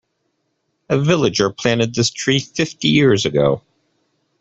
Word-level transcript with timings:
A 0.89 0.99
villager 0.99 1.51
planted 1.51 1.93
this 1.93 2.09
tree 2.09 2.39
fifty 2.39 2.87
years 2.87 3.23
ago. 3.23 3.61